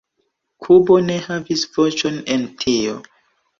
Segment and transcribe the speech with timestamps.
[0.65, 2.99] Kubo ne havis voĉon en tio"”.